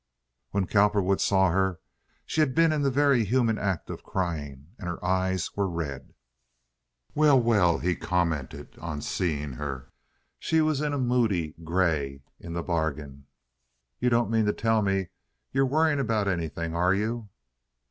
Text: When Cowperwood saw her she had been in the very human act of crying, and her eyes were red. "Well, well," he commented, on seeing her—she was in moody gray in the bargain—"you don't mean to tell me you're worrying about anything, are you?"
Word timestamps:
When 0.49 0.65
Cowperwood 0.65 1.21
saw 1.21 1.51
her 1.51 1.79
she 2.25 2.39
had 2.41 2.55
been 2.55 2.71
in 2.73 2.81
the 2.81 2.89
very 2.89 3.23
human 3.23 3.59
act 3.59 3.87
of 3.91 4.01
crying, 4.01 4.69
and 4.79 4.89
her 4.89 5.05
eyes 5.05 5.55
were 5.55 5.69
red. 5.69 6.15
"Well, 7.13 7.39
well," 7.39 7.77
he 7.77 7.95
commented, 7.95 8.75
on 8.79 9.03
seeing 9.03 9.51
her—she 9.53 10.59
was 10.61 10.81
in 10.81 10.93
moody 10.93 11.53
gray 11.63 12.23
in 12.39 12.53
the 12.53 12.63
bargain—"you 12.63 14.09
don't 14.09 14.31
mean 14.31 14.45
to 14.47 14.53
tell 14.53 14.81
me 14.81 15.09
you're 15.51 15.67
worrying 15.67 15.99
about 15.99 16.27
anything, 16.27 16.73
are 16.73 16.95
you?" 16.95 17.29